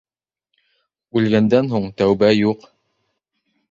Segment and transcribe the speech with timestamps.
[1.21, 2.71] Үлгәндән һун тәүбә юҡ.